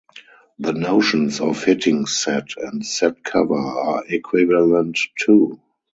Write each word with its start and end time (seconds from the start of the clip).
The 0.57 0.73
notions 0.73 1.39
of 1.39 1.63
hitting 1.63 2.07
set 2.07 2.57
and 2.57 2.83
set 2.83 3.23
cover 3.23 3.53
are 3.53 4.03
equivalent 4.07 4.97
too. 5.23 5.59